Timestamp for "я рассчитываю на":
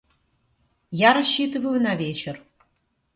0.99-1.95